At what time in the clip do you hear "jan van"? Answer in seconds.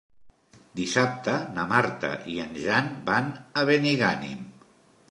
2.65-3.31